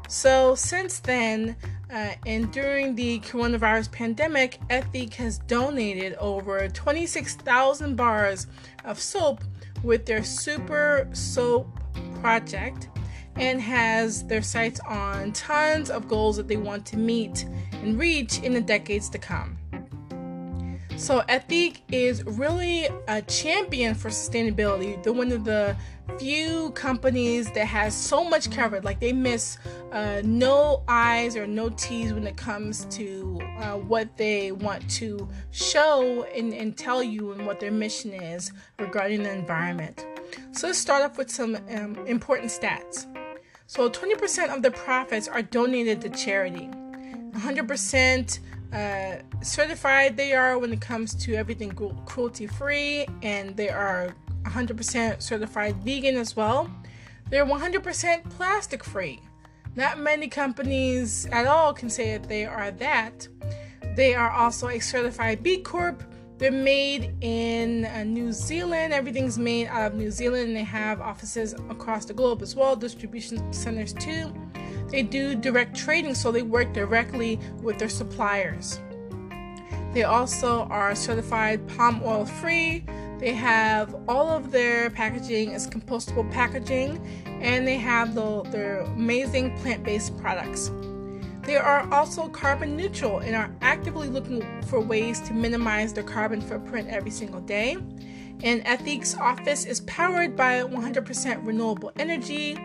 [0.09, 1.57] So since then
[1.93, 8.47] uh, and during the coronavirus pandemic, Ethique has donated over 26,000 bars
[8.84, 9.43] of soap
[9.82, 11.68] with their Super Soap
[12.20, 12.88] project
[13.36, 18.38] and has their sights on tons of goals that they want to meet and reach
[18.41, 19.60] in the decades to come.
[21.01, 25.03] So, Ethique is really a champion for sustainability.
[25.03, 25.75] They're one of the
[26.19, 28.85] few companies that has so much covered.
[28.85, 29.57] Like they miss
[29.93, 35.27] uh, no I's or no T's when it comes to uh, what they want to
[35.53, 40.05] show and, and tell you and what their mission is regarding the environment.
[40.53, 43.07] So let's start off with some um, important stats.
[43.67, 46.69] So 20% of the profits are donated to charity.
[47.33, 48.39] 100%
[48.73, 51.71] uh, certified they are when it comes to everything
[52.07, 54.14] cruelty free, and they are
[54.45, 56.71] 100% certified vegan as well.
[57.31, 59.21] They're 100% plastic free.
[59.77, 63.29] Not many companies at all can say that they are that.
[63.95, 66.03] They are also a certified B Corp.
[66.39, 68.95] They're made in uh, New Zealand.
[68.95, 72.75] Everything's made out of New Zealand, and they have offices across the globe as well,
[72.75, 74.33] distribution centers too.
[74.91, 78.80] They do direct trading, so they work directly with their suppliers.
[79.93, 82.84] They also are certified palm oil free.
[83.18, 89.57] They have all of their packaging is compostable packaging, and they have the, their amazing
[89.59, 90.70] plant based products.
[91.43, 96.41] They are also carbon neutral and are actively looking for ways to minimize their carbon
[96.41, 97.76] footprint every single day.
[98.43, 102.57] And Ethique's office is powered by 100% renewable energy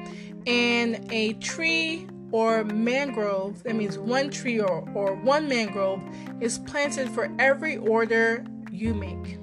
[0.45, 6.03] and a tree or mangrove, that means one tree or, or one mangrove,
[6.41, 9.39] is planted for every order you make.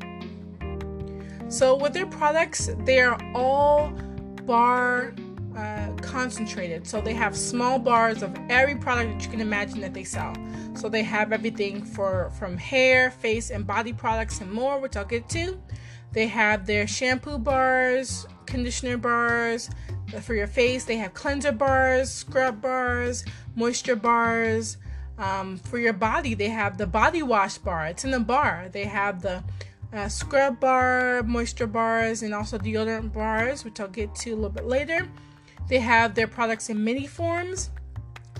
[1.48, 3.94] So with their products, they are all
[4.44, 5.14] bar
[5.56, 6.86] uh, concentrated.
[6.86, 10.34] So they have small bars of every product that you can imagine that they sell.
[10.74, 15.06] So they have everything for from hair, face, and body products and more, which I'll
[15.06, 15.58] get to.
[16.12, 19.70] They have their shampoo bars, conditioner bars
[20.20, 20.84] for your face.
[20.84, 24.76] They have cleanser bars, scrub bars, moisture bars.
[25.18, 27.86] Um, for your body, they have the body wash bar.
[27.86, 28.68] It's in the bar.
[28.72, 29.44] They have the
[29.92, 34.50] uh, scrub bar, moisture bars, and also deodorant bars, which I'll get to a little
[34.50, 35.08] bit later.
[35.68, 37.70] They have their products in mini forms.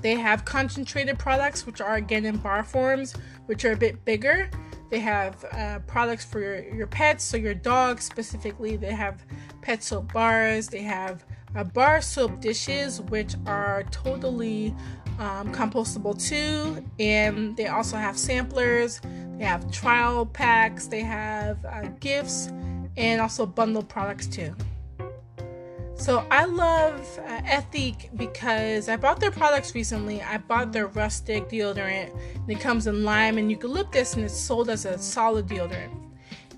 [0.01, 3.15] They have concentrated products, which are again in bar forms,
[3.47, 4.51] which are a bit bigger.
[4.91, 8.77] They have uh, products for your, your pets, so your dog specifically.
[8.77, 9.25] They have
[9.63, 10.69] pet soap bars.
[10.69, 11.25] They have
[11.55, 14.75] bar soap dishes, which are totally
[15.19, 16.85] um, compostable too.
[16.99, 19.01] And they also have samplers
[19.43, 22.47] they have trial packs, they have uh, gifts,
[22.97, 24.55] and also bundle products too.
[25.97, 30.23] So I love uh, Ethique because I bought their products recently.
[30.23, 32.17] I bought their rustic deodorant.
[32.49, 35.91] It comes in lime and eucalyptus, and it's sold as a solid deodorant.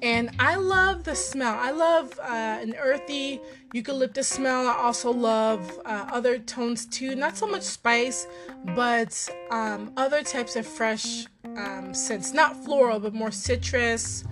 [0.02, 1.56] And I love the smell.
[1.58, 3.40] I love uh, an earthy
[3.74, 4.68] eucalyptus smell.
[4.68, 7.16] I also love uh, other tones too.
[7.16, 8.28] Not so much spice,
[8.76, 12.32] but um, other types of fresh um, scents.
[12.32, 14.24] Not floral, but more citrus.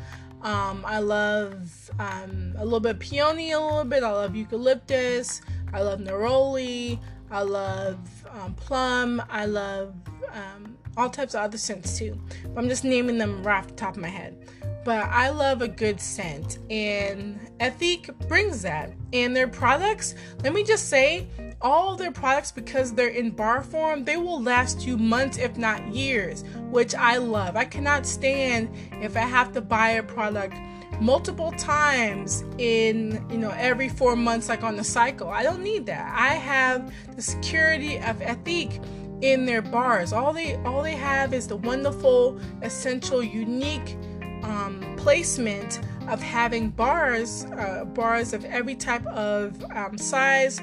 [0.43, 4.05] Um, I love um, a little bit peony, a little bit.
[4.05, 5.43] I love eucalyptus.
[5.73, 7.01] I love neroli.
[7.33, 7.99] I love
[8.31, 9.21] um, plum.
[9.29, 9.93] I love
[10.33, 12.17] um, all types of other scents too.
[12.55, 14.37] But I'm just naming them right off the top of my head.
[14.85, 18.93] But I love a good scent, and Ethique brings that.
[19.13, 21.29] And their products, let me just say,
[21.61, 25.87] all their products, because they're in bar form, they will last you months, if not
[25.95, 27.55] years, which I love.
[27.55, 28.71] I cannot stand
[29.01, 30.57] if I have to buy a product
[31.01, 35.85] multiple times in you know every four months like on the cycle i don't need
[35.85, 38.81] that i have the security of ethique
[39.21, 43.97] in their bars all they all they have is the wonderful essential unique
[44.43, 50.59] um, placement of having bars uh, bars of every type of um, size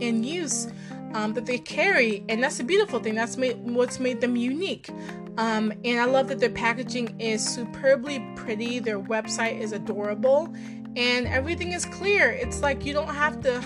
[0.00, 0.68] and use
[1.14, 3.14] um, that they carry, and that's a beautiful thing.
[3.14, 4.90] That's made what's made them unique.
[5.38, 8.78] Um, and I love that their packaging is superbly pretty.
[8.78, 10.52] Their website is adorable,
[10.96, 12.30] and everything is clear.
[12.30, 13.62] It's like you don't have to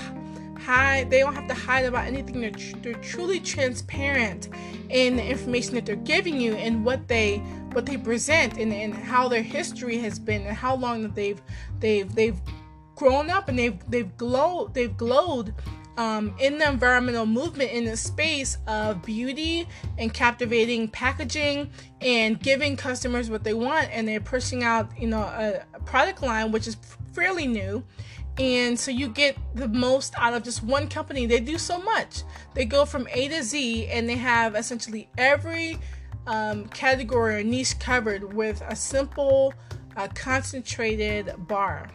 [0.60, 1.10] hide.
[1.10, 2.40] They don't have to hide about anything.
[2.40, 4.48] They're, tr- they're truly transparent
[4.88, 7.42] in the information that they're giving you and what they
[7.72, 11.40] what they present and, and how their history has been and how long that they've
[11.78, 12.40] they've they've
[12.94, 15.54] grown up and they've they've glowed they've glowed
[16.00, 19.68] um, in the environmental movement in the space of beauty
[19.98, 23.88] and captivating packaging and giving customers what they want.
[23.92, 26.76] And they're pushing out you know a, a product line which is
[27.12, 27.84] fairly new.
[28.38, 31.26] And so you get the most out of just one company.
[31.26, 32.22] They do so much.
[32.54, 35.78] They go from a to z and they have essentially every
[36.26, 39.54] um, category or niche covered with a simple
[39.96, 41.88] uh, concentrated bar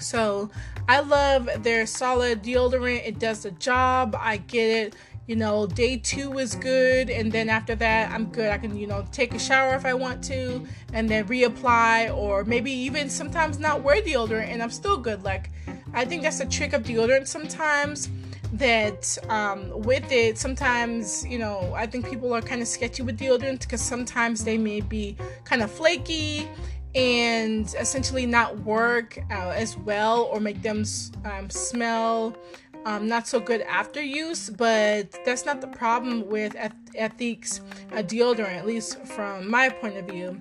[0.00, 0.50] so
[0.88, 3.06] I love their solid deodorant.
[3.06, 4.16] It does the job.
[4.18, 4.96] I get it.
[5.26, 8.50] You know, day two is good, and then after that, I'm good.
[8.50, 12.44] I can, you know, take a shower if I want to, and then reapply, or
[12.44, 15.24] maybe even sometimes not wear deodorant, and I'm still good.
[15.24, 15.50] Like,
[15.92, 18.08] I think that's a trick of deodorant sometimes
[18.54, 23.18] that um, with it, sometimes, you know, I think people are kind of sketchy with
[23.18, 26.48] deodorant because sometimes they may be kind of flaky
[26.94, 30.84] and essentially not work uh, as well or make them
[31.24, 32.34] um, smell
[32.84, 36.56] um, not so good after use, but that's not the problem with
[36.94, 37.60] Ethique's
[37.92, 40.40] uh, deodorant, at least from my point of view.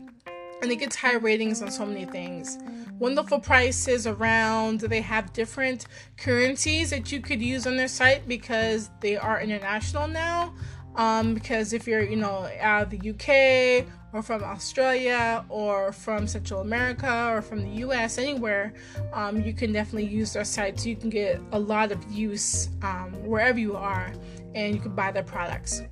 [0.62, 2.58] And it gets high ratings on so many things.
[3.00, 4.80] Wonderful prices around.
[4.80, 5.86] They have different
[6.18, 10.54] currencies that you could use on their site because they are international now.
[10.96, 16.26] Um, because if you're, you know, out of the UK or from Australia or from
[16.28, 18.74] Central America or from the US, anywhere,
[19.14, 22.70] um, you can definitely use their site so you can get a lot of use
[22.82, 24.12] um, wherever you are
[24.56, 25.84] and you can buy their products.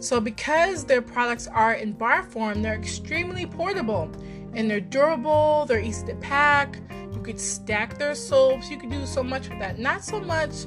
[0.00, 4.10] So, because their products are in bar form, they're extremely portable
[4.54, 6.80] and they're durable, they're easy to pack.
[7.12, 9.78] You could stack their soaps, you could do so much with that.
[9.78, 10.66] Not so much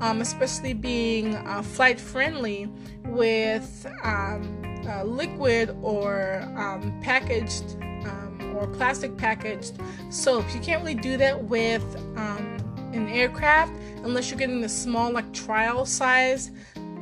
[0.00, 2.68] um, especially being uh, flight friendly
[3.06, 10.54] with um, uh, liquid or um, packaged um, or plastic packaged soaps.
[10.54, 11.84] You can't really do that with
[12.16, 12.56] um,
[12.92, 16.50] an aircraft unless you're getting the small, like trial size.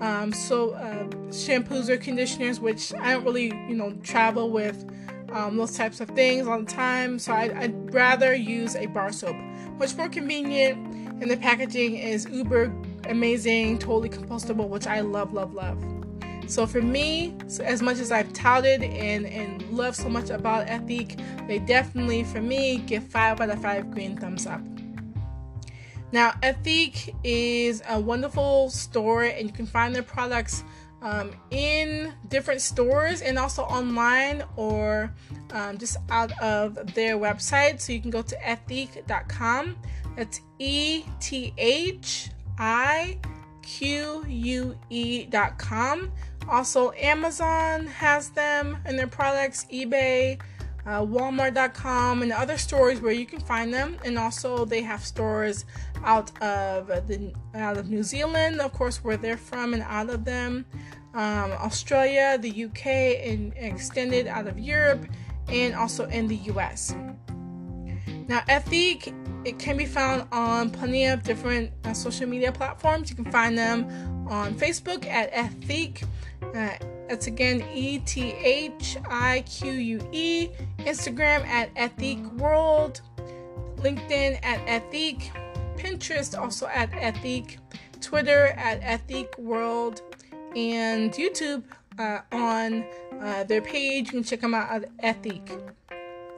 [0.01, 4.85] Um, so uh, shampoos or conditioners, which I don't really, you know, travel with
[5.33, 7.19] um, those types of things all the time.
[7.19, 9.37] So I'd, I'd rather use a bar soap,
[9.79, 10.79] much more convenient,
[11.21, 12.73] and the packaging is uber
[13.09, 15.83] amazing, totally compostable, which I love, love, love.
[16.47, 21.21] So for me, as much as I've touted and, and love so much about Ethique,
[21.47, 24.63] they definitely, for me, give 5 out of 5 green thumbs up.
[26.13, 30.65] Now, Ethique is a wonderful store, and you can find their products
[31.03, 35.15] um, in different stores and also online or
[35.53, 37.81] um, just out of their website.
[37.81, 39.77] So you can go to ethique.com.
[40.17, 43.19] That's E T H I
[43.63, 46.11] Q U E.com.
[46.49, 50.41] Also, Amazon has them and their products, eBay,
[50.89, 53.99] uh, Walmart.com, and other stores where you can find them.
[54.05, 55.67] And also, they have stores
[56.03, 60.25] out of the out of New Zealand, of course, where they're from, and out of
[60.25, 60.65] them,
[61.13, 65.05] um, Australia, the UK, and extended out of Europe,
[65.49, 66.95] and also in the US.
[68.27, 69.13] Now, Ethique
[69.45, 73.09] it can be found on plenty of different uh, social media platforms.
[73.09, 73.87] You can find them
[74.29, 76.05] on Facebook at Ethique.
[76.53, 80.49] That's again E T H I Q U E.
[80.81, 83.01] Instagram at Ethique World.
[83.77, 85.31] LinkedIn at Ethique.
[85.79, 87.59] Pinterest also at Ethique,
[88.01, 90.03] Twitter at Ethique World,
[90.57, 91.63] and YouTube
[91.99, 92.85] uh, on
[93.21, 94.07] uh, their page.
[94.07, 95.73] You can check them out at Ethique.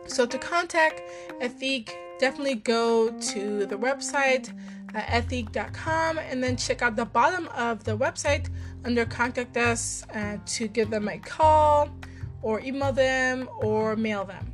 [0.07, 1.03] So to contact
[1.40, 4.53] Ethique, definitely go to the website
[4.94, 8.48] uh, ethique.com and then check out the bottom of the website
[8.84, 11.90] under contact us uh, to give them a call
[12.42, 14.52] or email them or mail them.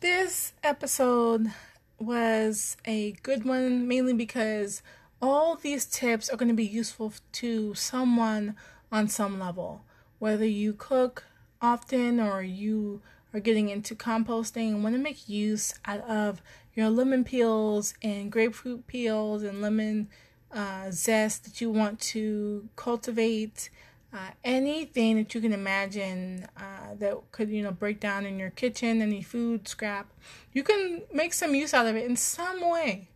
[0.00, 1.50] This episode
[1.98, 4.82] was a good one mainly because
[5.22, 8.56] all these tips are going to be useful to someone
[8.92, 9.84] on some level.
[10.18, 11.24] Whether you cook
[11.62, 13.00] often or you
[13.34, 16.40] are getting into composting and want to make use out of
[16.74, 20.08] your lemon peels and grapefruit peels and lemon
[20.52, 23.70] uh, zest that you want to cultivate,
[24.12, 28.50] uh, anything that you can imagine uh, that could you know break down in your
[28.50, 30.12] kitchen, any food scrap,
[30.52, 33.08] you can make some use out of it in some way,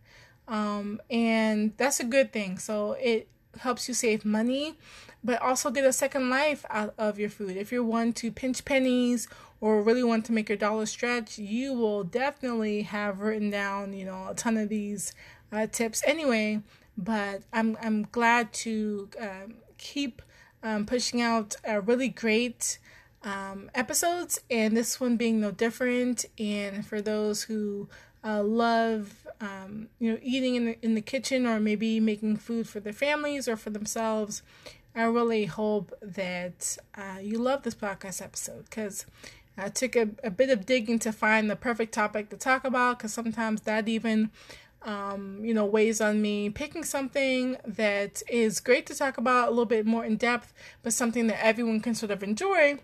[0.49, 2.57] um, and that's a good thing.
[2.57, 4.77] So it helps you save money,
[5.23, 7.55] but also get a second life out of your food.
[7.55, 9.29] If you're one to pinch pennies
[9.61, 14.05] or really want to make your dollar stretch, you will definitely have written down, you
[14.05, 15.13] know, a ton of these
[15.51, 16.61] uh, tips anyway.
[16.97, 20.21] But I'm I'm glad to um, keep
[20.63, 22.79] um, pushing out uh, really great
[23.23, 26.25] um, episodes, and this one being no different.
[26.37, 27.89] And for those who
[28.23, 32.67] uh, love, um, you know, eating in the, in the kitchen or maybe making food
[32.67, 34.41] for their families or for themselves,
[34.95, 39.05] I really hope that uh, you love this podcast episode because
[39.59, 42.97] I took a, a bit of digging to find the perfect topic to talk about
[42.97, 44.31] because sometimes that even
[44.83, 46.49] um, you know, weighs on me.
[46.49, 50.53] Picking something that is great to talk about a little bit more in depth,
[50.83, 52.79] but something that everyone can sort of enjoy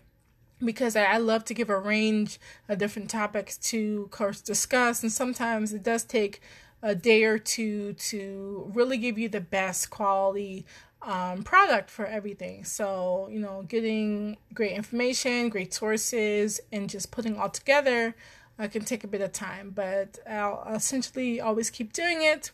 [0.64, 5.74] because I love to give a range of different topics to course discuss, and sometimes
[5.74, 6.42] it does take
[6.86, 10.68] a day or two to really give you the best quality
[11.02, 12.64] um, product for everything.
[12.64, 18.16] So, you know, getting great information, great sources, and just putting all together
[18.60, 22.52] uh, can take a bit of time, but I'll essentially always keep doing it.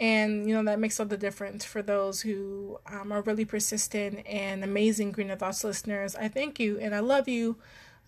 [0.00, 4.26] And, you know, that makes all the difference for those who um, are really persistent
[4.26, 6.16] and amazing Greener Thoughts listeners.
[6.16, 7.56] I thank you and I love you.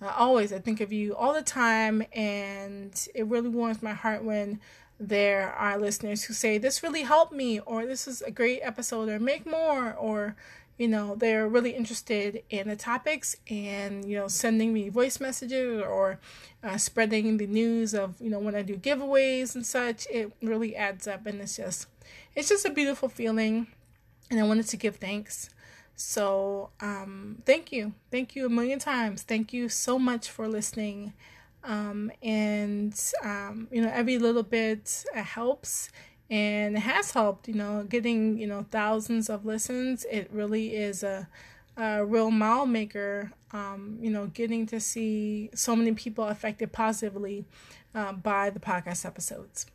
[0.02, 4.24] Uh, always, I think of you all the time, and it really warms my heart
[4.24, 4.58] when
[5.00, 9.08] there are listeners who say, This really helped me, or this is a great episode,
[9.08, 10.36] or make more, or
[10.76, 15.82] you know they're really interested in the topics and you know sending me voice messages
[15.82, 16.18] or
[16.64, 20.06] uh, spreading the news of you know when i do giveaways and such.
[20.10, 21.86] It really adds up and it's just
[22.34, 23.66] it's just a beautiful feeling
[24.30, 25.50] and i wanted to give thanks.
[25.96, 27.92] So um thank you.
[28.10, 29.22] Thank you a million times.
[29.22, 31.12] Thank you so much for listening
[31.62, 35.90] um and um you know every little bit uh, helps
[36.30, 40.06] and it has helped you know getting you know thousands of listens.
[40.10, 41.28] It really is a,
[41.76, 47.44] a real mile maker um, you know getting to see so many people affected positively
[47.94, 49.66] uh, by the podcast episodes.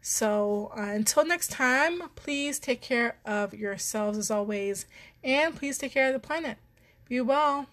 [0.00, 4.86] So uh, until next time please take care of yourselves as always
[5.24, 6.58] and please take care of the planet.
[7.08, 7.66] Be well